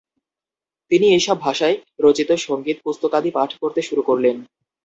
[0.91, 4.35] তিনি এইসব ভাষায় রচিত সঙ্গীত পুস্তকাদি পাঠ করতে শুরু করলেন।